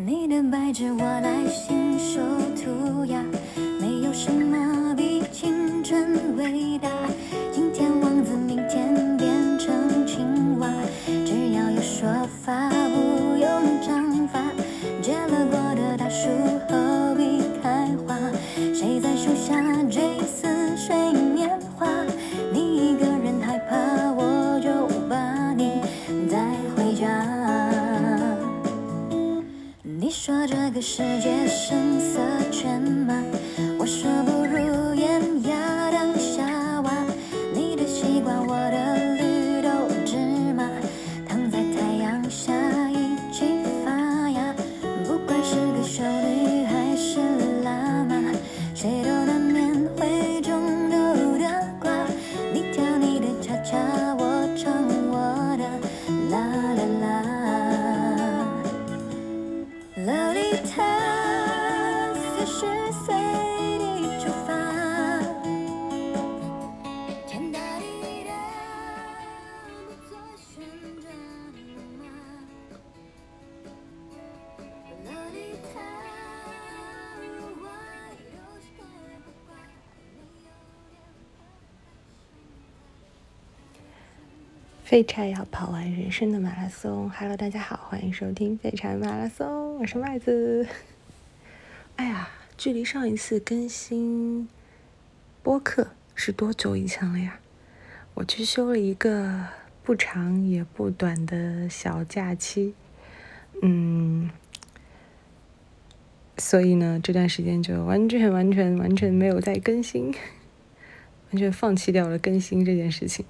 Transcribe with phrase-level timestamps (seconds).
[0.00, 2.20] 你的白纸我来信手
[2.54, 3.20] 涂鸦，
[3.80, 6.88] 没有什么比青春伟大。
[30.78, 32.20] 个世界声色
[32.52, 33.12] 犬马，
[84.88, 87.10] 废柴要跑完人生的马拉松。
[87.10, 90.66] Hello，大家好，欢迎收听废柴马拉松，我是麦子。
[91.96, 94.48] 哎呀，距离上一次更新
[95.42, 97.38] 播客是多久以前了呀？
[98.14, 99.48] 我去休了一个
[99.82, 102.72] 不长也不短的小假期，
[103.60, 104.30] 嗯，
[106.38, 110.14] 所以呢，这段时间就完全完全完全没有在更新，
[111.30, 113.26] 完全放弃掉了更新这件事情。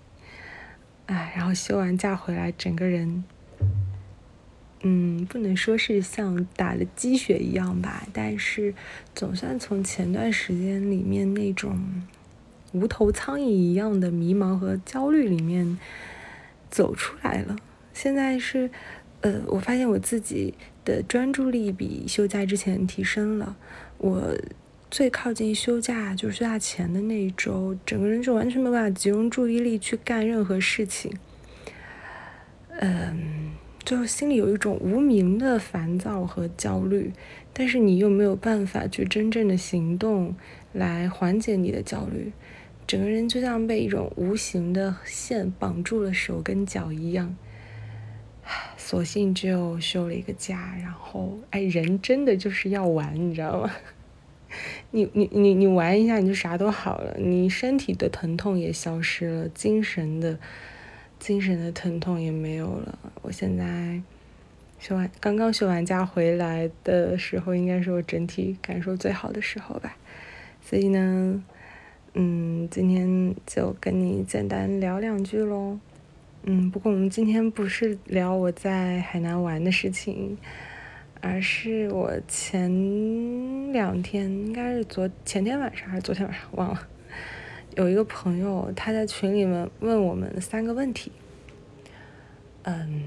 [1.09, 3.25] 哎，然后休完假回来，整个人，
[4.83, 8.75] 嗯，不能说是像打了鸡血一样吧，但是
[9.15, 12.03] 总算从前段时间里面那种
[12.73, 15.79] 无头苍蝇一样的迷茫和焦虑里面
[16.71, 17.57] 走出来了。
[17.95, 18.71] 现在是，
[19.23, 20.53] 呃，我发现我自己
[20.85, 23.57] 的专注力比休假之前提升了。
[23.97, 24.37] 我
[24.91, 31.13] 最靠近休假就是休假前的那一周，整个人就完全没有办法集中注意力去干任何事情。
[32.81, 33.53] 嗯，
[33.85, 37.13] 就心里有一种无名的烦躁和焦虑，
[37.53, 40.35] 但是你又没有办法去真正的行动
[40.73, 42.33] 来缓解你的焦虑，
[42.87, 47.37] 整个人就像被一种无形的线绑住了手跟脚一样。
[48.79, 53.71] 索性就休了一个假，然后哎，人真的就是要玩，你知道吗？
[54.91, 60.39] 你你你你玩一下，你就啥都好了，你身体的疼痛也消失了，精神的
[61.19, 62.99] 精神的疼痛也没有了。
[63.21, 64.01] 我现在
[64.79, 69.97] 休完刚刚休完假回来的时候，应该是我整体感受最好的时候吧。
[70.63, 71.45] 所以呢，
[72.15, 75.79] 嗯，今天就跟你简单聊两句喽。
[76.45, 80.39] 嗯，不过我们今天不是聊我在海南玩的事情。
[81.21, 86.89] 而是我前两天，应该是昨前天晚上还是昨天晚上忘了，
[87.77, 91.11] 有一个朋友他在群里面问我们三个问题。
[92.63, 93.03] 嗯，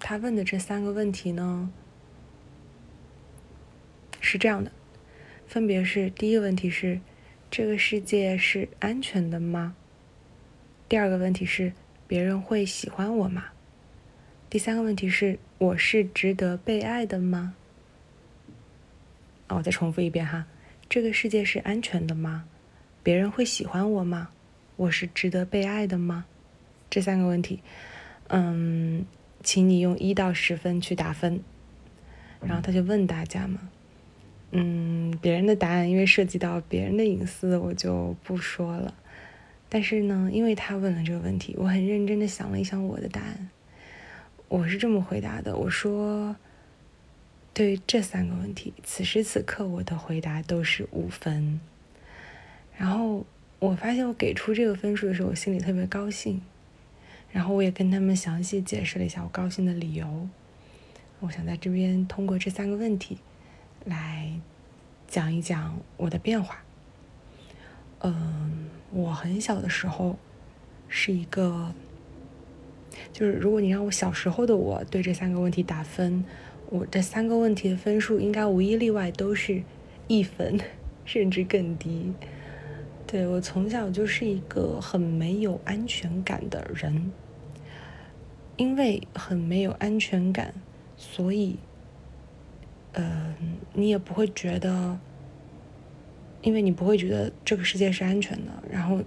[0.00, 1.70] 他问的这三个问题呢
[4.20, 4.72] 是这样的，
[5.46, 7.00] 分别是第一个问题是
[7.50, 9.76] 这个世界是安全的吗？
[10.88, 11.72] 第二个问题是
[12.08, 13.44] 别人会喜欢我吗？
[14.50, 15.38] 第三个问题是。
[15.58, 17.54] 我是值得被爱的吗？
[19.46, 20.46] 啊，我再重复一遍哈，
[20.88, 22.44] 这个世界是安全的吗？
[23.02, 24.30] 别人会喜欢我吗？
[24.76, 26.24] 我是值得被爱的吗？
[26.90, 27.60] 这三个问题，
[28.28, 29.06] 嗯，
[29.42, 31.40] 请你用一到十分去打分。
[32.40, 33.70] 然后他就问大家嘛，
[34.50, 38.92] 嗯，别人的答案因为涉及到别人的隐私，我就不说了。
[39.68, 43.48] 但是呢，因为他问了这个问题，我很认真的想了一想我的答案。
[44.48, 46.36] 我是这么回答的，我说，
[47.52, 51.58] 对于这三个问题，此时此刻我的回答都是五分。
[52.76, 53.26] 然后
[53.58, 56.40] 我发现我给出这个分数的时候，我心里特别高兴。
[57.32, 60.28] 然后我也跟他们详细解释了一下我高兴的理由。
[61.18, 63.18] 我想在这边通过这三个问题，
[63.84, 64.32] 来
[65.08, 66.62] 讲一讲我的变化。
[68.00, 70.16] 嗯，我很小的时候
[70.88, 71.74] 是一个。
[73.12, 76.24] 就是如果你让我小时候的我对这三个问题打分，
[76.70, 79.62] 我这三个问题的分数应该无一例外都是
[80.08, 80.58] 一分，
[81.04, 82.12] 甚至更低。
[83.06, 87.12] 对我从小就是一个很没有安全感的人，
[88.56, 90.54] 因为很没有安全感，
[90.96, 91.56] 所以
[92.92, 93.34] 呃，
[93.74, 94.98] 你也不会觉得，
[96.42, 99.00] 因为你不会觉得这个世界是安全的，然后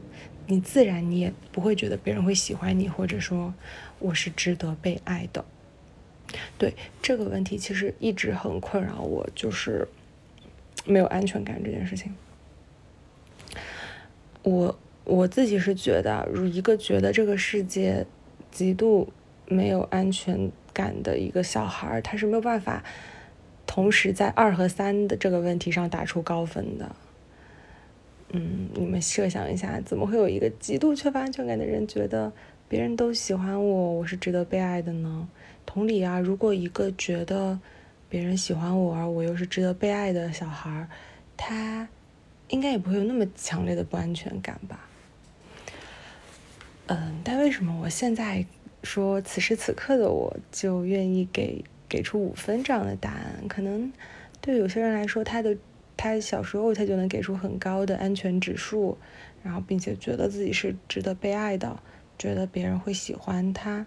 [0.48, 3.54] 你自然你也不会觉得别人会喜欢你，或者说
[4.00, 5.46] 我是值得被爱的。
[6.58, 9.88] 对这个问题，其实一直很困扰我，就是
[10.86, 12.14] 没有安全感这件事情。
[14.44, 18.06] 我我自己是觉得，如一个觉得这个世界
[18.52, 19.12] 极度
[19.48, 22.84] 没有安全感的一个小孩，他是没有办法。
[23.66, 26.96] 同时，在二和三的这个问题上打出高分的，
[28.30, 32.32] 嗯，你们设想一下，怎么会有一个极度缺乏安全感的人觉得
[32.68, 35.28] 别人都喜欢我，我是值得被爱的呢？
[35.66, 37.60] 同理啊，如果一个觉得
[38.10, 40.88] 别人喜欢我，而我又是值得被爱的小孩，
[41.36, 41.88] 他
[42.50, 44.88] 应该也不会有那么强烈的不安全感吧？
[46.88, 48.46] 嗯，但为什么我现在
[48.84, 51.64] 说此时此刻的我就愿意给？
[51.90, 53.90] 给出五分这样的答案，可能
[54.42, 55.56] 对有些人来说，他的
[55.98, 58.98] 他小时候他就能给出很高的安全指数，
[59.44, 61.80] 然后并且觉得自己是值得被爱的，
[62.18, 63.86] 觉得别人会喜欢他。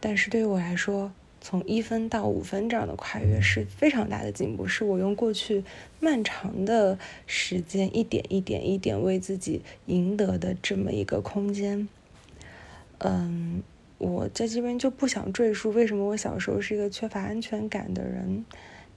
[0.00, 5.64] 但是对于我来说，从一分到五分这样的跨越是非常大的进步，是我用过去
[6.00, 11.88] 漫长的时间一点一点一点为自己赢得的这么一个空间。
[12.98, 13.62] 嗯。
[13.96, 18.44] 我在这边就不想赘述为什么我小时候是一个缺乏安全感的人，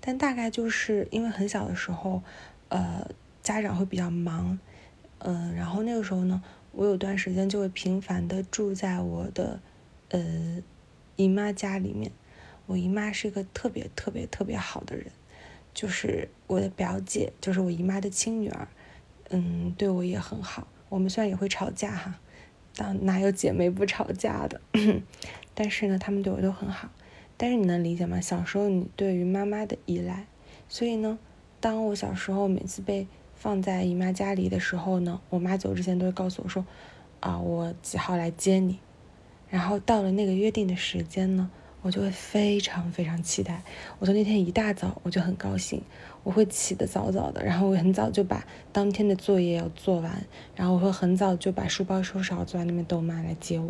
[0.07, 2.23] 但大概就是因为很小的时候，
[2.69, 3.05] 呃，
[3.43, 4.57] 家长会比较忙，
[5.19, 9.59] 嗯，然后那个时候呢，我有段时间就会频繁的住在我的
[10.07, 10.63] 呃
[11.17, 12.09] 姨妈家里面。
[12.67, 15.07] 我姨妈是一个特别特别特别好的人，
[15.73, 18.65] 就是我的表姐，就是我姨妈的亲女儿，
[19.31, 20.65] 嗯，对我也很好。
[20.87, 22.15] 我们虽然也会吵架哈。
[22.77, 24.61] 当哪有姐妹不吵架的？
[25.53, 26.87] 但是呢，他们对我都很好。
[27.37, 28.19] 但是你能理解吗？
[28.19, 30.25] 小时候你对于妈妈的依赖，
[30.67, 31.17] 所以呢，
[31.59, 36.65] 当我小时候每次被放在姨妈家里的时候呢，我妈走之前都会告诉我说
[37.21, 38.79] ：“啊，我几号来接你。”
[39.49, 41.49] 然后到了那个约定的时间呢。
[41.83, 43.61] 我就会非常非常期待。
[43.99, 45.81] 我从那天一大早我就很高兴，
[46.23, 50.25] 我会起得早早的，然后我很早就把当天的作业要做完，
[50.55, 53.69] 然后我会很早就把书包收拾好，坐在那边等我妈来接我。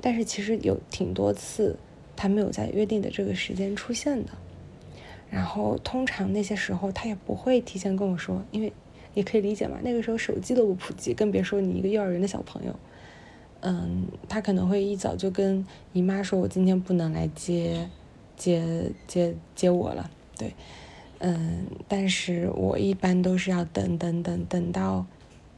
[0.00, 1.76] 但是其实有挺多次，
[2.16, 4.30] 他没有在约定的这个时间出现的。
[5.28, 8.72] 然后通常那些时候他也不会提前跟我说，因为
[9.14, 12.74] 也可以理解嘛，那个时候手机都不普及，更别说你一个幼儿园的小朋友。
[13.60, 17.88] 嗯，他可能会一早就跟姨妈说：“我今天不能来接，
[18.36, 20.08] 接接接我了。”
[20.38, 20.54] 对，
[21.18, 25.06] 嗯，但是我一般都是要等等等等到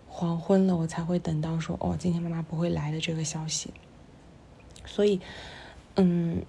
[0.06, 3.70] 黄昏了，我才会等到说：“哦，今天妈妈不会来的这个消息。”
[4.86, 5.20] 所以，
[5.98, 6.42] 嗯，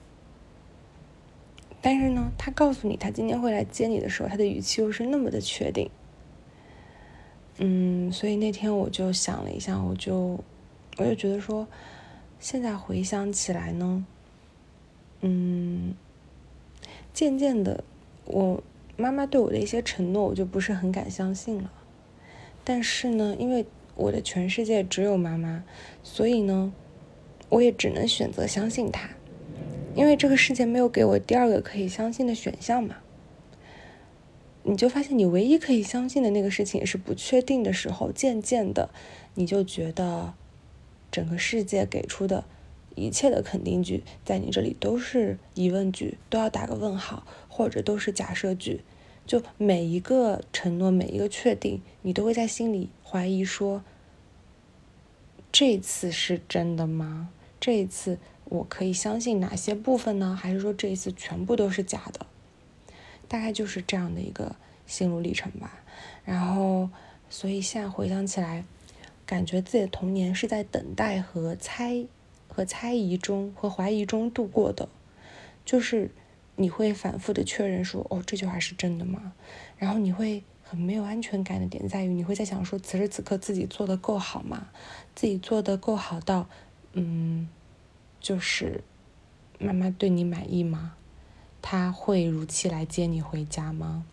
[1.81, 5.89] 但是呢，他告诉你他今天会来接你的时候，他的语气又是那么的确定。
[7.57, 10.39] 嗯，所以那天我就想了一下，我就。
[10.97, 11.65] 我就觉得说，
[12.41, 14.05] 现在回想起来呢，
[15.21, 15.95] 嗯，
[17.13, 17.85] 渐渐的，
[18.25, 18.61] 我
[18.97, 21.71] 妈妈对我的一些承诺，我就不是很敢相信了。
[22.65, 25.63] 但是呢，因为我的全世界只有妈妈，
[26.03, 26.73] 所以呢，
[27.47, 29.11] 我也只能选择相信她，
[29.95, 32.97] 因为这个世界没有给我第二个可以相信的选项嘛。
[34.63, 38.89] 你就发现，你唯一可以相信的那个事情是不确定的时候，渐渐的，
[39.35, 40.33] 你就觉得。
[41.11, 42.45] 整个世界给出的
[42.93, 48.81] 一切的肯定句，在你这里都是疑问句，都要打个问号，或者都是假设句。
[49.25, 53.83] 就每一个承诺，每一个确定，你都会在心里怀疑说：
[55.51, 57.29] 这次是真的吗？
[57.59, 58.19] 这一次
[58.49, 60.37] 我可以相信哪些部分呢？
[60.39, 62.25] 还是说这一次全部都是假的？
[63.27, 65.79] 大概就是这样的一个心路历程吧。
[66.25, 66.89] 然后，
[67.29, 68.65] 所以现在回想起来。
[69.25, 72.03] 感觉自己的童年是在等待和猜
[72.47, 74.89] 和猜疑中和怀疑中度过的，
[75.63, 76.09] 就是
[76.55, 79.33] 你会反复的确认说，哦，这句话是真的吗？
[79.77, 84.69] 然后你会很没有安全感的点在于，你会在想说，此时此刻自己做的够好吗？
[85.13, 86.49] 自己做的够好到，
[86.93, 87.47] 嗯，
[88.19, 88.83] 就是
[89.57, 90.93] 妈妈对你满意吗？
[91.61, 94.05] 他会如期来接你回家吗？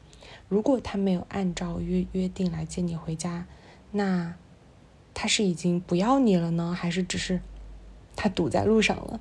[0.49, 3.47] 如果他没有按照约约定来接你回家，
[3.93, 4.35] 那。
[5.19, 7.41] 他是已经不要你了呢，还是只是
[8.15, 9.19] 他堵在路上了？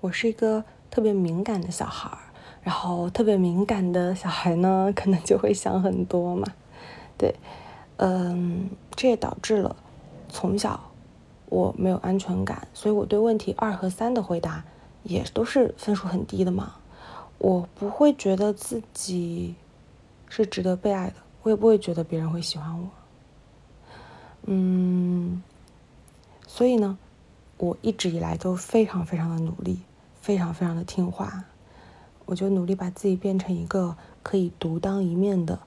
[0.00, 6.48] 我是一个特别敏感的小孩儿，然后特别敏感的小孩呢， 可能就会想很多嘛。
[7.18, 7.34] 对，
[7.98, 9.76] 嗯，这也导致了
[10.30, 10.85] 从小
[11.56, 14.62] 我没有安全感，所以我对问题二和三的回答
[15.04, 16.74] 也都是分数很低的嘛。
[17.38, 19.54] 我不会觉得自己
[20.28, 22.86] 是值得被爱的，我也不会觉得别人会喜欢我。
[24.42, 25.42] 嗯，
[26.46, 26.98] 所以呢，
[27.56, 29.80] 我一直以来都非常非常的努力，
[30.20, 31.42] 非常非常的听话。
[32.26, 35.58] 我就努力把自己变成一个可以独当一面的，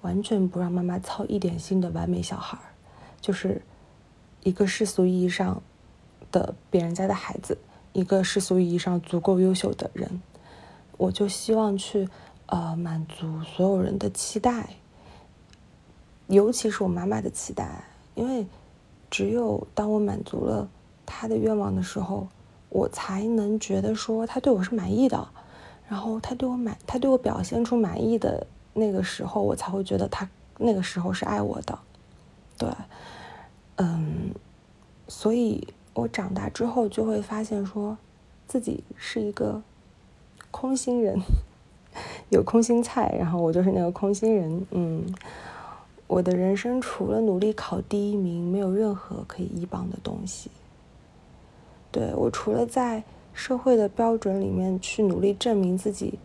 [0.00, 2.58] 完全不让妈妈操一点心的完美小孩，
[3.20, 3.62] 就是
[4.46, 5.60] 一个世俗意义上
[6.30, 7.58] 的别人家的孩子，
[7.92, 10.22] 一个世俗意义上足够优秀的人。
[10.96, 12.08] 我就希望去
[12.46, 14.76] 呃满足所有人的期待，
[16.28, 17.82] 尤其是我妈妈的期待，
[18.14, 18.46] 因为
[19.10, 20.68] 只有当我满足了
[21.04, 22.28] 她的愿望的时候，
[22.68, 25.28] 我才能觉得说她对我是满意的。
[25.88, 31.78] 然后他对我满，他对我表现出满意的那个时候，我才会觉得他那个时候是爱我的，
[32.58, 32.68] 对，
[33.76, 34.34] 嗯，
[35.08, 37.96] 所以我长大之后就会发现说，
[38.46, 39.62] 自己是一个
[40.50, 41.18] 空心人，
[42.30, 45.04] 有空心菜，然后我就是那个空心人，嗯，
[46.06, 50.50] 我的人生除了努力考第一名，没有任何可以依傍的东西，
[51.90, 53.02] 对我除了在。
[53.38, 56.18] 社会的标准里面去努力证明自己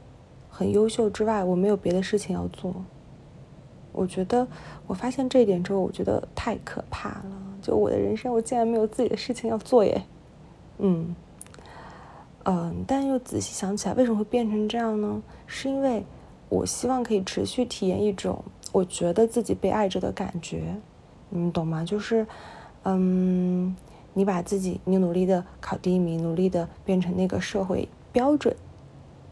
[0.50, 2.74] 很优秀之外，我没有别的事情要做。
[3.92, 4.48] 我觉得
[4.88, 7.26] 我发现这一点之后，我觉得太可怕了。
[7.62, 10.02] 就我的人生，我竟然没有自己的事情要做耶。
[10.80, 11.16] 嗯，
[12.46, 15.22] 嗯，但又仔细想起来，为什么会变成这样呢？
[15.46, 16.04] 是因为
[16.50, 20.76] 我希望可以持续体验一种我觉得自己被爱着的感觉。
[21.30, 21.84] 你们懂吗？
[21.84, 22.26] 就是，
[22.84, 23.76] 嗯。
[24.14, 28.54] 你把自己，你努力的考第一名，努力的变成那个社会标准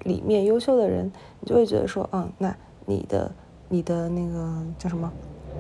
[0.06, 1.12] 里面优秀的人，
[1.42, 3.30] 你就会觉得说，嗯，那你的
[3.70, 5.12] 你的那个叫什么？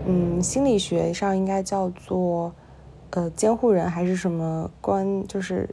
[0.05, 2.53] 嗯，心理学上应该叫做
[3.11, 5.25] 呃监护人还是什么关？
[5.27, 5.69] 就是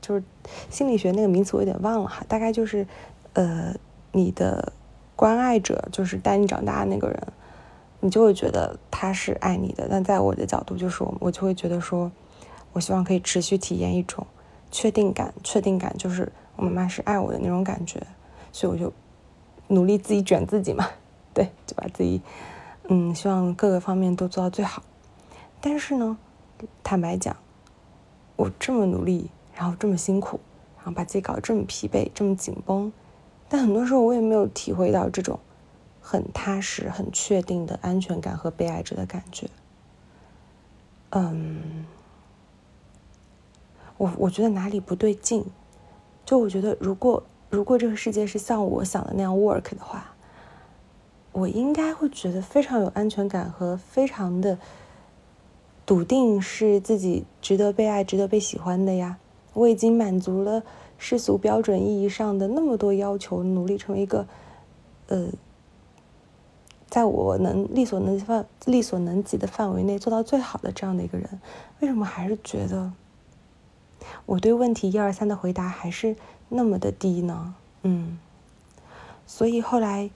[0.00, 0.22] 就是
[0.70, 2.86] 心理学那个名词我有点忘了哈，大概就是
[3.32, 3.74] 呃
[4.12, 4.72] 你的
[5.16, 7.20] 关爱者，就是带你长大的那个人，
[8.00, 9.88] 你就会觉得他是爱你的。
[9.90, 12.12] 但在我的角度，就是我我就会觉得说。
[12.72, 14.26] 我希望可以持续体验一种
[14.68, 18.04] 确定感，确定感就是我妈妈是爱我的那种感觉，
[18.50, 18.92] 所以我就
[19.68, 20.84] 努力自己卷自己嘛，
[21.34, 22.22] 对，就把自己，
[22.88, 24.82] 嗯，希望各个方面都做到最好。
[25.60, 26.16] 但是呢，
[26.82, 27.36] 坦白讲，
[28.36, 30.40] 我这么努力，然后这么辛苦，
[30.76, 32.92] 然后把自己搞得这么疲惫，这么紧绷，
[33.48, 35.40] 但很多时候我也没有体会到这种
[36.00, 39.50] 很踏实、很确定的安全感和被爱着的感觉。
[41.10, 41.84] 嗯。
[43.96, 45.46] 我我觉得哪里不对劲，
[46.26, 50.13] 就我觉得如果如果这个世界是像我想的那样 work 的话，
[51.34, 54.56] 我应该会觉得非常有安全感和非常的
[55.84, 59.18] 笃定是自己值得被爱、值得被喜欢的呀。
[59.52, 60.62] 我已经满足了
[60.96, 64.28] 世俗标准意义上的那么多要求，努力成为一个
[65.08, 65.26] 呃，
[66.88, 71.40] 在我能力所能范力所能及的范围内做到最好的这样的一个人，
[71.80, 72.92] 为什么还是觉得？
[74.26, 76.14] 我对问题一二三的回答还是
[76.48, 78.18] 那么的低呢，嗯，
[79.26, 80.10] 所以后来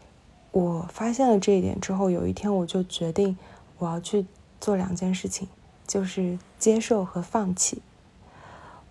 [0.51, 3.37] 我发现了这一点之后，有一天我就决定
[3.79, 4.27] 我要去
[4.61, 5.47] 做两件事情，
[5.87, 7.83] 就是接受和放弃。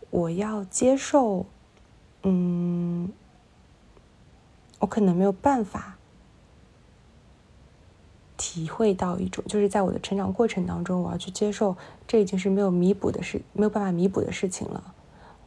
[0.09, 1.45] 我要接受，
[2.23, 3.11] 嗯，
[4.79, 5.97] 我可能没有办法
[8.37, 11.75] 体会到一种，就是在我的成长过程当中，我要去接受
[12.07, 14.93] 这已经是没有弥补的事，没有办法弥补的事情了。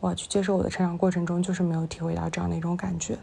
[0.00, 3.18] 我要去接受我的成长过程中，就是没有体会到这样的一种感觉，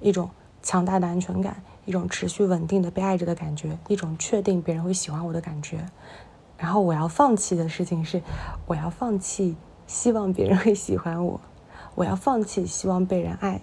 [0.00, 0.28] 一种
[0.62, 5.86] 强大的安全感，一种持续稳定的被爱着的感觉，一种确定别人会喜欢我的感觉。
[6.56, 8.22] 然后我要放弃的事情是，
[8.66, 11.40] 我要放弃希望别人会喜欢我，
[11.94, 13.60] 我要放弃希望被人爱，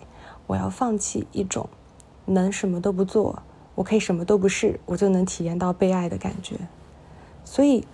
[0.48, 1.70] 我要放弃一种
[2.26, 3.42] 能什么都不做，
[3.76, 6.56] 我可以什么都不是，我就能体验到被爱的感觉。
[7.46, 7.88] 所以，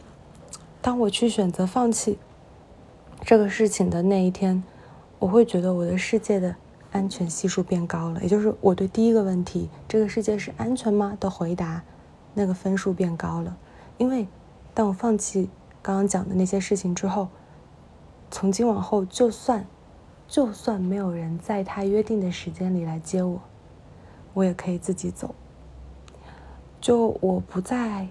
[0.81, 2.17] 当我去选择放弃。
[3.21, 4.61] 这个事情的那一天，
[5.19, 6.55] 我会觉得我的世界的
[6.95, 11.83] 安全系数变高了，也就是我对第一个问题“这个世界是安全吗”的回答，
[12.33, 13.57] 那个分数变高了。
[13.97, 14.25] 因为
[14.73, 15.49] 当我放弃
[15.81, 17.27] 刚刚讲的那些事情之后，
[18.31, 19.65] 从今往后，就算
[20.25, 23.41] 就算没有人在他约定的时间里来接我，
[24.33, 25.35] 我也可以自己走。
[26.79, 28.07] 就我不再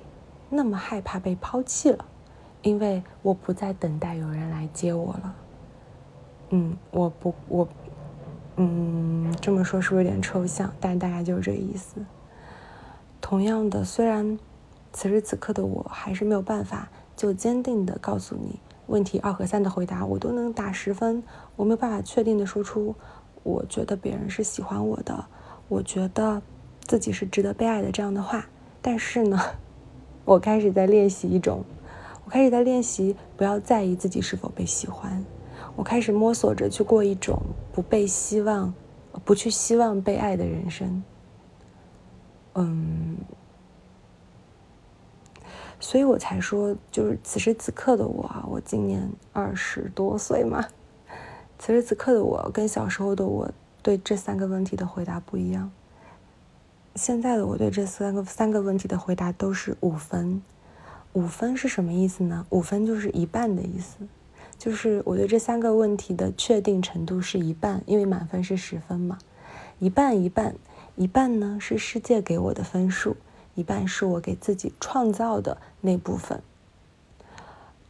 [0.50, 2.05] 那么害怕被抛弃了。
[2.62, 5.35] 因为我不再等待有人来接我了，
[6.49, 7.69] 嗯，我不，我，
[8.57, 10.73] 嗯，这么说是不是有点抽象？
[10.81, 11.97] 但大概就是这个意思。
[13.21, 14.39] 同样的，虽然
[14.93, 21.23] 此时此刻的我还是没有办法就坚定的告诉你问题二和三的回答，我都能打十分，
[21.57, 22.95] 我没有办法确定的说出
[23.43, 25.25] 我觉得别人是喜欢我的，
[25.69, 26.41] 我觉得
[26.83, 28.47] 自己是值得被爱的这样的话。
[28.81, 29.41] 但是呢，
[30.25, 31.65] 我开始在练习一种，
[32.25, 35.25] 我开始在练习不要在意自己是否被喜欢。
[35.76, 37.40] 我开始摸索着去过一种
[37.73, 38.73] 不被希望、
[39.25, 41.02] 不去希望被爱的人生。
[42.54, 43.16] 嗯，
[45.81, 50.64] 所以我才说，就是此时此刻的我啊，我今年二十多岁嘛。
[51.59, 53.50] 此时此刻的我跟小时候的我
[53.83, 55.71] 对这三个问题的回答不一样。
[56.95, 60.40] 现在的我对这三个三个问题的回答都是五分。
[61.12, 62.47] 五分是什么意思呢？
[62.50, 63.97] 五分就是一半的意思。
[64.64, 69.18] 就是我对这三个问题的确定程度是一半，因为满分是十分嘛，
[69.78, 70.54] 一半一半，
[70.97, 73.14] 一半呢是世界给我的分数，
[73.56, 76.40] 一半是我给自己创造的那部分。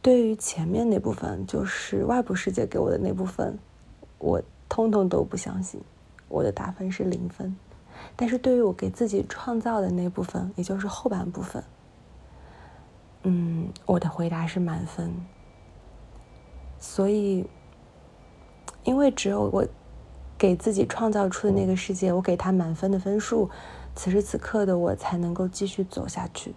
[0.01, 3.57] 对于前面那部分，就是外部世界给我的那部分，
[4.17, 5.79] 我通通都不相信，
[6.27, 7.55] 我的打分是零分。
[8.17, 11.63] 但是对于我给自己创造的那部分，也就是后半部分，
[13.23, 15.15] 嗯，我的回答是满分。
[16.87, 17.43] 所以，
[18.83, 19.67] 因为只有我
[20.37, 23.49] 给自己创造出的那个世界，我给他满分的分数，
[23.95, 26.53] 此时此刻的我才能够继续走下去。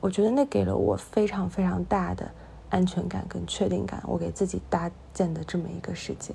[0.00, 2.28] 我觉得那给了我非常非常大的
[2.68, 4.02] 安全感跟确定感。
[4.06, 6.34] 我给自己搭建的这么一个世界，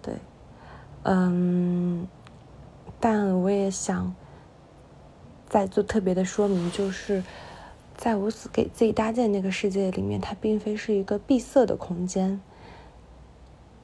[0.00, 0.14] 对，
[1.02, 2.08] 嗯，
[2.98, 4.12] 但我也想
[5.46, 7.22] 再做特别的说明，就是
[7.96, 12.40] 在我给自己搭建那个世界里面，它并非是一个闭塞的空间。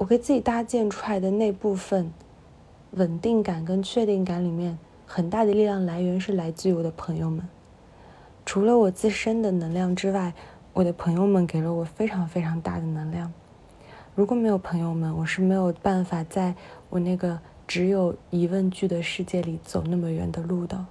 [0.02, 2.12] 我给自己搭建出来的那部分
[2.90, 7.48] 稳定感跟确定感里面，很大的力量来源是来自于我的朋友们。
[8.44, 10.34] 除了我自身的能量之外，
[10.72, 13.32] 我的朋友们给了我非常非常大的能量。
[14.16, 16.56] 如果没有朋友们，我是没有办法在
[16.90, 20.84] 我那个只有疑问句的世界里走那么远的路的。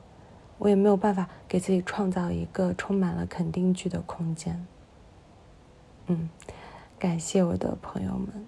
[0.57, 4.65] 我也没有办法给自己创造一个充满了肯定句的空间。
[6.07, 6.29] 嗯，
[6.97, 8.45] 感谢我的朋友们。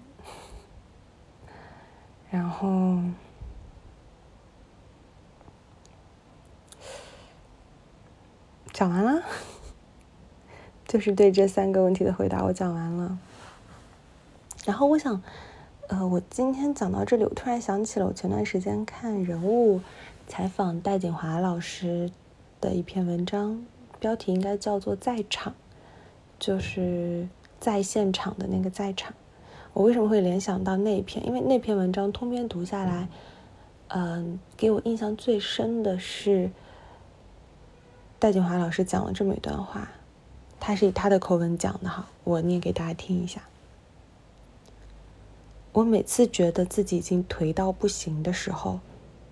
[2.34, 2.98] 然后
[8.72, 9.22] 讲完了，
[10.84, 13.16] 就是对这三个问题的回答，我讲完了。
[14.64, 15.22] 然后我想，
[15.86, 19.80] 呃，我今天讲到这里，我突然想起了我前段时间看人物
[20.26, 22.10] 采访戴锦华老师
[22.60, 23.64] 的一篇文章，
[24.00, 25.54] 标题应该叫做“在场”，
[26.40, 27.28] 就是
[27.60, 29.14] 在现场的那个在场。
[29.74, 31.26] 我为什么会联想到那一篇？
[31.26, 33.08] 因为那篇文章通篇读下来，
[33.88, 36.50] 嗯，给我印象最深的是
[38.20, 39.90] 戴锦华老师讲了这么一段话，
[40.60, 43.42] 他是以他的口吻讲的哈，我念给大家听一下。
[45.72, 48.78] 我每次觉得自己已经颓到不行的时候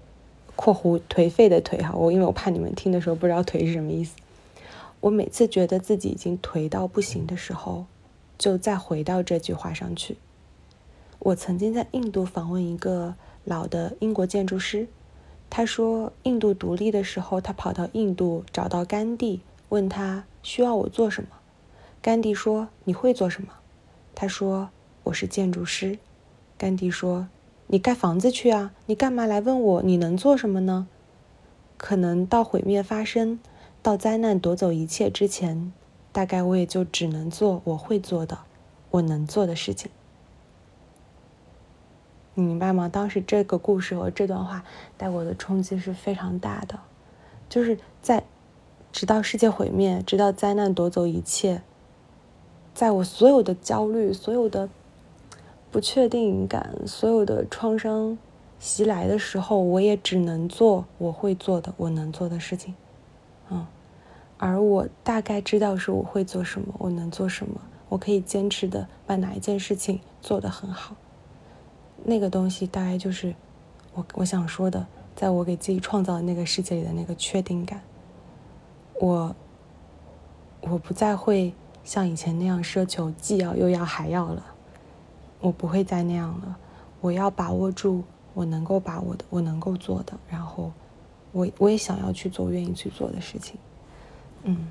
[0.57, 4.17] （括弧颓废的颓哈），我因为我怕你们听的时候不知道颓是什么意思。
[4.99, 7.87] 我每次觉得自己已经颓到不行的时候，
[8.37, 10.17] 就再回到这句话上去。
[11.25, 14.89] 我曾经在印度访问一个老的英国建筑师，
[15.49, 21.29] 他说，印度独立的时候，他跑到印度找到甘地，问他需要我做什么。
[22.01, 23.51] 甘地说：“你会做什么？”
[24.17, 24.71] 他说
[25.05, 26.01] ：“我是建筑师。”
[26.59, 27.29] 甘地说
[27.69, 30.89] ：“你盖房子去啊，你干嘛来问我你能做什么呢？
[31.77, 33.39] 可能到毁灭发生，
[33.81, 35.73] 到灾难夺走一切之前，
[36.11, 38.39] 大概我也就只能做我会做的，
[38.91, 39.89] 我能做的事情。”
[42.35, 42.89] 你明白吗？
[42.89, 44.65] 当时这个故事和这段话
[44.97, 46.81] 带我的冲击是非常大的，
[47.49, 48.25] 就是在
[48.91, 51.63] 直到世界毁灭，直到灾难夺走一切，
[52.73, 54.71] 在我所有的焦虑、所有的
[55.71, 58.17] 不确定感、所有的创伤
[58.59, 62.75] 袭来的时候，我也只能做我会做的、我能做的事情。
[63.51, 63.67] 嗯，
[64.39, 70.97] 而我大概知道是我会做什么，我能做什么，我可以坚持的把哪一件事情做得很好。
[72.05, 73.35] 那个东西大概就是
[73.95, 77.81] 我我想说的，在我给自己创造的那个世界里的那个确定感。
[79.01, 79.35] 我
[80.61, 81.53] 我不再会
[81.85, 84.45] 像以前那样奢求既要又要还要了，
[85.41, 86.57] 我不会再那样了。
[87.01, 88.03] 我要把握住
[88.35, 90.73] 我能够把握的，我能够做的，然后
[91.33, 93.57] 我我也想要去做愿意去做的事情。
[94.45, 94.69] 嗯，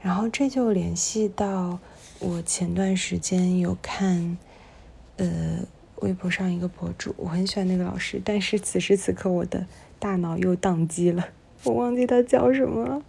[0.00, 1.78] 然后这就联系到
[2.18, 4.38] 我前段时间有看，
[5.16, 5.58] 呃。
[6.00, 9.66] 微博上一个博主，我很喜欢那个老师，但是此时此刻我的
[9.98, 11.28] 大脑又宕机了，
[11.64, 13.02] 我忘记他叫什么了。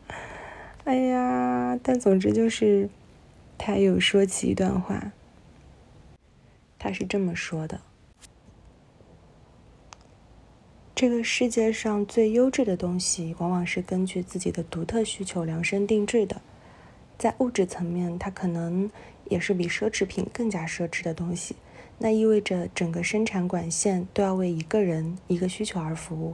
[0.84, 2.90] 哎呀，但总之就是
[3.58, 5.12] 他有说起一段话，
[6.80, 7.82] 他是这么说的：
[10.96, 16.42] 这个世界上最优质的东西，往往是根据自己的独特需求量身定制的。
[17.18, 18.90] 在物质层面，它可能
[19.30, 21.56] 也是比奢侈品更加奢侈的东西。
[22.04, 26.34] 那意味着整个生产管线都要为一个人一个需求而服务。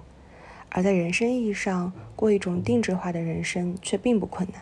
[0.70, 4.62] 而在人生意义上，过一种定制化的人生却并不困难。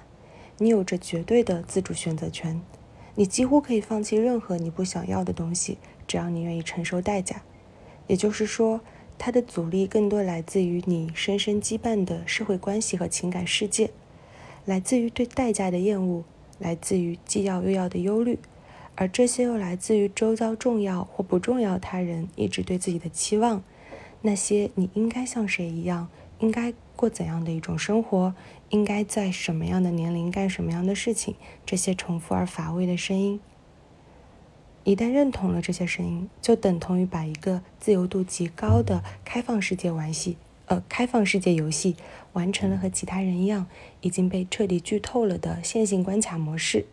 [0.58, 2.60] 你有着绝对的自主选择权，
[3.14, 7.44] 你几乎可以放弃任何你不想要的东西，只要你愿意承受代价。
[8.08, 8.82] 也就是说，
[9.20, 13.92] 它的阻力更多来自于你深深羁绊的社会关系和情感世界，
[14.66, 16.24] 来自于对代价的厌恶，
[16.58, 18.40] 来自于既要又要的忧虑，
[18.96, 23.64] 而这些又来自于周遭重要或不重要他人一直对自己的期望。
[24.22, 26.08] 那些你应该像谁一样，
[26.40, 28.34] 应该过怎样的一种生活，
[28.70, 33.40] 应该在什么样的年龄干什么样的事情，这些重复而乏味的声音，
[34.84, 41.96] 一旦认同了这些声音，就等同于把一个自由度极高的开放世界玩戏，呃，开放世界游戏
[42.34, 43.68] 完成了和其他人一样
[44.02, 46.88] 已经被彻底剧透了的线性关卡模式。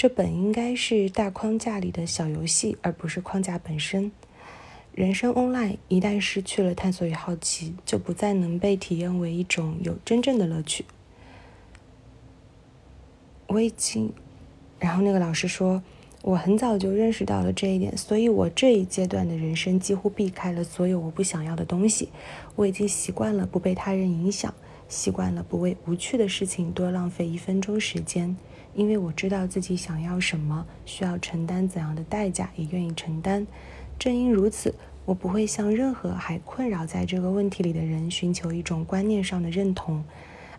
[0.00, 4.10] 这本应该是大框架里的小游戏，而不是框架本身。
[4.94, 10.86] 人生 online 一旦失去了探索与好奇，就不再能被体验为一种有真正的乐趣。
[13.48, 14.14] 我已经，
[14.78, 15.82] 然后那个老师说，
[16.22, 22.08] 我很早就认识到了这一点，所以我这一阶段的人生几乎避开了所有我不想要的东西。
[22.56, 24.54] 我已经习惯了不被他人影响，
[24.88, 28.34] 习惯了不为无趣的事情多浪费一分钟时间，
[28.74, 33.46] 因为我知道自己想要什么，需要承担怎样的代价，也愿意承担。
[33.98, 40.04] 正因如此，我不会向任何还困扰在这个问题里的人寻求一种观念上的认同，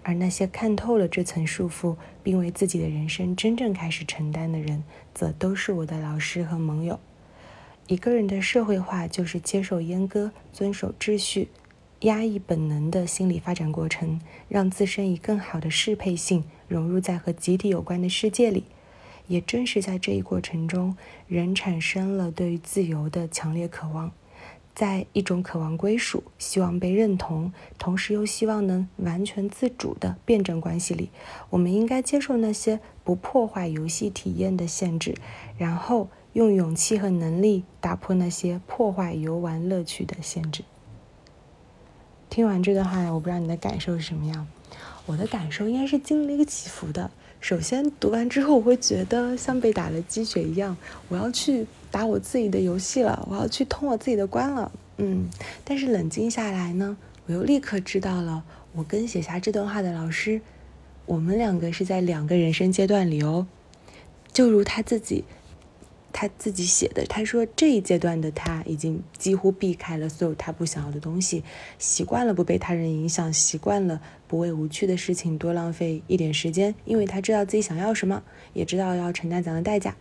[0.04, 7.00] 而那些看透了这层束缚，并为自己的人生真正开始承担的人，则都是我的老师和盟友。
[7.88, 11.50] 一个人的社会化就是接受阉割、遵守秩序、
[12.02, 18.64] 压抑本能的心理发展过程，让自身以更好的适配性融入在和集体有关的世界里。
[19.28, 20.96] 也正是在这一过程中，
[21.28, 24.12] 人产生了对于自由的强烈渴望，
[24.76, 31.10] 在一种渴望归属、希望被认同，同时又希望能完全自主的辩证关系里，
[31.50, 35.16] 我们应该接受那些不破坏游戏体验的限制，
[35.58, 40.64] 然后用勇气和能力打破那些破坏游玩乐趣的限制。
[42.30, 44.48] 听完这段话，我不知道你的感受是什么样，
[45.12, 47.12] 我的感受应该是经历了一个起伏的。
[47.42, 50.78] 首先读完之后，我会觉得像被打了鸡血一样，
[51.10, 55.30] 我要去打我自己的游戏了，我要去通我自己的关了，嗯。
[55.66, 56.96] 但是冷静下来呢，
[57.26, 60.40] 我又立刻知道了，我跟写下这段话的老师，
[61.06, 63.46] 我们两个是在两个人生阶段里哦，
[64.32, 65.26] 就如他自己。
[66.14, 71.44] 他自己写的，他说这一阶段的他已经几乎避开了所有他不想要的东西，
[71.80, 79.96] 习惯了不被他人影响，习惯了不为无趣的事情多浪费一点时间，因为他知道自己想要什么，也知道要承担怎样的代价。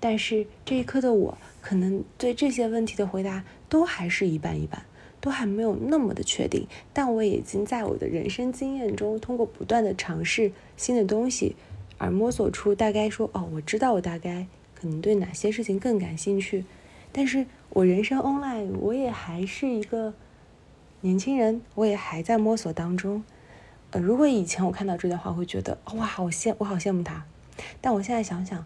[0.00, 4.84] 但是这一刻的我，可能对这些问题的回答都还是一半一半，
[5.20, 6.66] 都还没有那么的确定。
[6.92, 11.56] 但我已经在我的人生经验中，通过不断的尝试新的东西，
[11.96, 14.46] 而摸索出大概说，哦，我知道我大概。
[14.84, 16.66] 可能对哪些事情更感兴趣，
[17.10, 20.12] 但是我人生 online，我也还是一个
[21.00, 23.24] 年轻人，我也还在摸索当中。
[23.92, 27.24] 呃，如果以前我看到这段话，会觉得哇，我羡我好羡慕他。
[27.80, 28.62] 但我现在想想，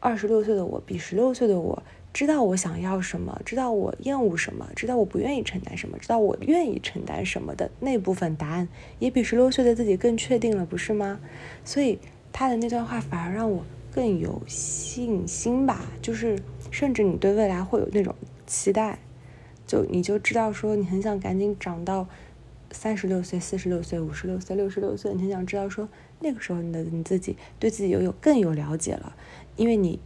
[0.00, 1.82] 二十六岁的我比十六岁的我
[2.14, 8.66] 知道我想要什么，知道我厌恶什么，知道我不愿意承担什么，知道我愿意承担什么的那部分答案，
[8.98, 11.20] 也比十六岁的自己更确定了，不是吗？
[11.62, 11.98] 所以
[12.32, 13.62] 他的那段话反而让我。
[13.94, 16.38] 更有信心吧，就是
[16.70, 18.14] 甚至你对未来会有那种
[18.46, 18.98] 期待，
[19.66, 22.08] 就你就知道说你很想赶紧长到
[22.70, 25.86] 三十六岁、四十六岁、五十六岁、六十六岁，你很想知道说
[26.20, 29.14] 那个时候你的你自己对自己又有更有了解了，
[29.56, 30.00] 因为你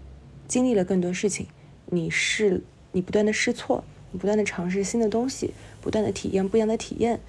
[0.49, 1.47] 经历了更多事情，
[1.87, 7.21] 你试你不断的试错，你不断的尝试新的东西，不断的体验不一样的体验，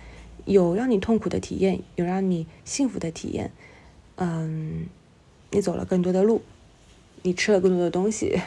[0.46, 3.52] 有让你痛苦的体验，有让你幸福的体验，
[4.15, 4.88] 嗯。
[5.51, 6.41] 你走了更多的路，
[7.23, 8.39] 你吃了更多的东西。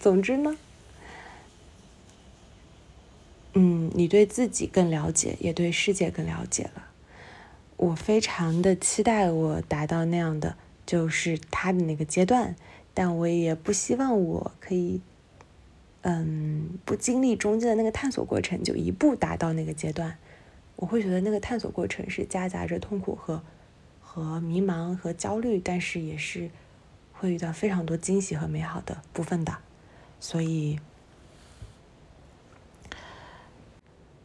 [0.00, 0.56] 总之呢，
[3.54, 6.88] 嗯，你对自己更了解，也对世界更了解了。
[7.76, 12.56] 我非常的期待我达到那样的，就是他的那个阶段，
[12.92, 15.00] 但我也不希望我可以，
[16.02, 20.18] 嗯，不经历中间的那个探索过程，就一步达到那个阶段。
[20.76, 23.42] 我会觉得那个探索过程是夹杂着痛苦和。
[24.10, 26.48] 和迷茫和焦虑，但是也是
[27.12, 29.58] 会遇到非常多惊喜和美好的部分的，
[30.18, 30.80] 所以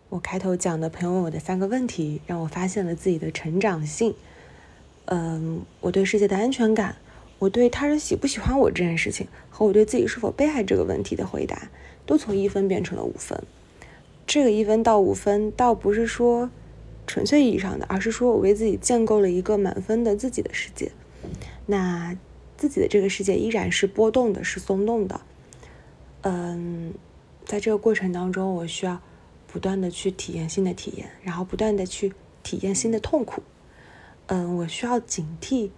[0.08, 4.15] 我开头讲的朋友我的三个问题，让我发现了自己的成长性。
[5.06, 6.96] 嗯，我对世界的安全感，
[7.39, 11.69] 我对他人喜不喜欢我这件事情，和我对自己是否被爱这个问题的回答，
[12.06, 13.43] 都从一分变成了五分。
[14.26, 16.50] 这个一分到五分，倒不是说
[17.06, 20.92] 纯粹意义上的，而是说我为自己建构了一个满分的自己的世界。
[21.66, 22.18] 那
[22.58, 25.22] 自己的这个世界依然是波动的，是松动的。
[26.22, 26.94] 嗯，
[27.46, 29.02] 在这个过程当中，我需要
[29.48, 33.44] 不断的去体验新的体验，然后不断的去体验新的痛苦。
[34.28, 35.70] 嗯，我需要警惕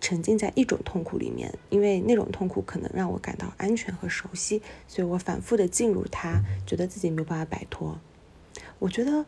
[0.00, 7.98] 沉浸在一种痛苦里面，因为那种痛苦可能让我感到安全和熟悉，所以我反复的进入它，觉得自己没有办法摆脱。
[8.78, 9.26] 我觉得，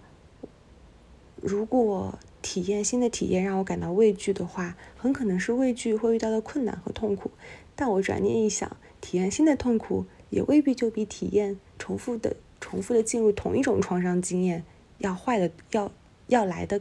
[1.44, 7.30] 如果体验新的体验让我感到畏惧的话，很可能是畏惧会遇到的困难和痛苦。
[7.76, 14.64] 但我转念一想，体验新的痛苦也未必就比体验重复的、重复的进入同一种创伤经验
[14.98, 15.92] 要坏的、要
[16.28, 16.80] 要来的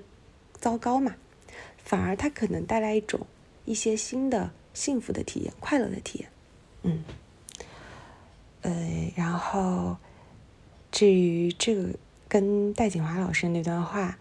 [0.54, 1.16] 糟糕嘛。
[1.78, 3.28] 反而它可能带来一种
[3.66, 6.30] 一些新的幸福的体验、快乐的体验。
[6.84, 7.04] 嗯，
[8.62, 9.98] 呃，然后
[10.90, 11.90] 至于这个
[12.30, 14.18] 跟戴锦华老师那段话，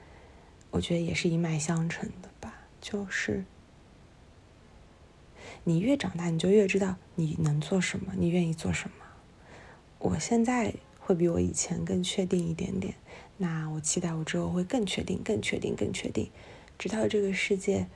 [0.73, 3.45] 我觉得也是一脉相承的吧，就是。
[5.65, 8.97] 你越长大，你就越知道你能做什么，你愿意做什么。
[10.01, 12.95] 我现在会比我以前更确定一点点，
[13.37, 16.29] 那我期待我之后会更确定、更确定、更确定，
[16.77, 17.87] 直到这个世界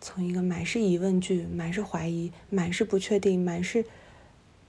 [0.00, 3.84] 从一个满是疑问句、满是怀疑、满是不确定、满是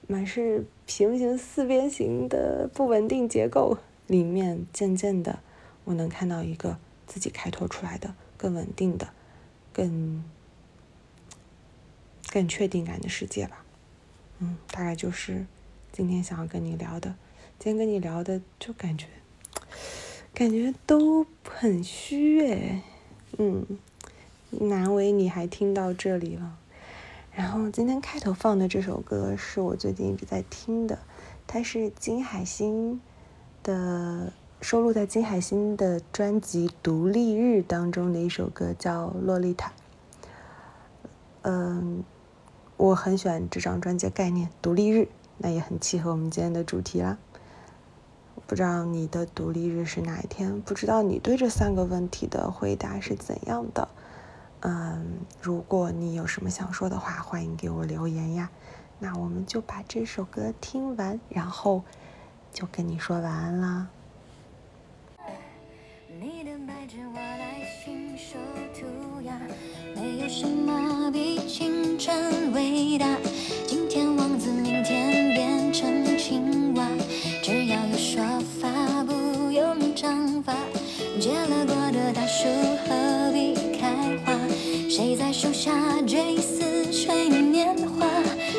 [0.06, 5.38] 满是平行四边形的不稳定结构里面，渐渐的，
[5.84, 9.08] 我能看到一个自己开拓出来的更稳定的、
[9.72, 10.24] 更。
[12.32, 13.64] 更确定感的世界吧，
[14.40, 15.46] 嗯，大概就是
[15.92, 17.14] 今天想要跟你聊的。
[17.60, 19.06] 今天跟你聊的，就感觉
[20.34, 22.82] 感觉都很虚哎，
[23.38, 23.64] 嗯，
[24.50, 26.58] 难为你还听到这里了。
[27.32, 30.98] 然后今天开头放的这首歌是我最近一直在听的，
[31.46, 33.00] 它是金海心
[33.62, 39.70] 的收录在金海心的专辑《独立日》当中的一首歌，叫《洛丽塔》。
[41.42, 42.04] 嗯。
[42.76, 45.06] 我很喜欢这张专辑概念“独立日”，
[45.38, 47.16] 那也很契合我们今天的主题啦。
[48.48, 50.60] 不知道你的独立日是哪一天？
[50.60, 53.88] 不知道你对这三个问题的回答是怎样的？
[54.62, 58.50] 嗯，如果你有什么想说的话，欢迎给我留言呀。
[58.98, 61.84] 那我们就把这首歌听完，然后
[62.52, 63.86] 就跟你说晚安啦。
[66.20, 68.38] 你的白纸我来亲手
[68.72, 69.32] 涂鸦，
[69.96, 73.06] 没有什么比青春伟大。
[73.66, 76.88] 今天王子，明天变成青蛙，
[77.42, 78.22] 只要有说
[78.60, 78.68] 法，
[79.04, 80.54] 不用章法。
[81.18, 82.48] 结了果的大树
[82.86, 84.38] 何必开花？
[84.88, 85.72] 谁在树下
[86.02, 88.06] 追思水年华？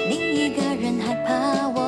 [0.10, 1.80] 你一个人害怕，我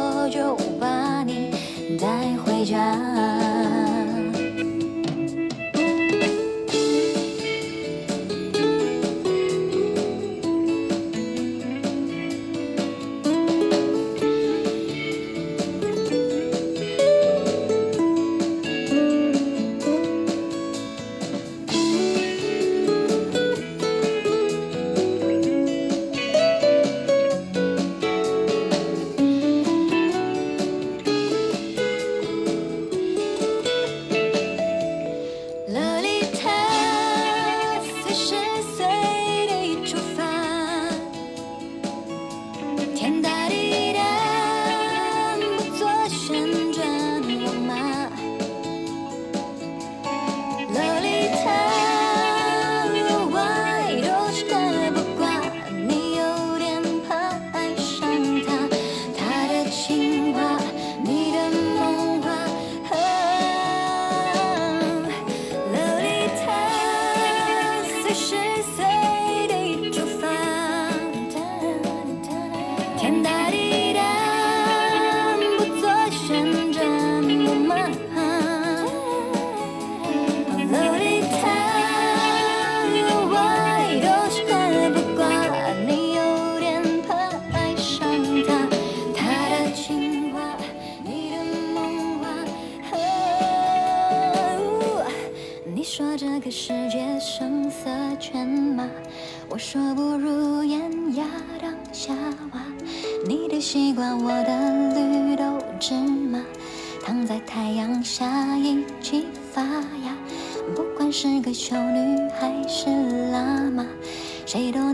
[114.47, 114.86] 谁都